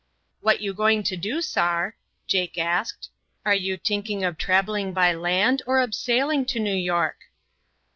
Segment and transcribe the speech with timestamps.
[0.39, 1.95] "What you going to do, sar?"
[2.25, 3.11] Jake asked.
[3.45, 7.25] "Are you tinking ob trabeling by land or ob sailing to New York?"